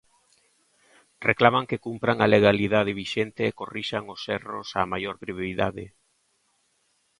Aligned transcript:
Reclaman 1.29 1.69
que 1.69 1.81
cumpran 1.85 2.17
a 2.21 2.31
legalidade 2.35 2.97
vixente 3.01 3.41
e 3.45 3.55
corrixan 3.59 4.03
os 4.13 4.21
erros 4.37 4.67
á 4.79 4.81
maior 4.93 5.15
brevidade. 5.23 5.85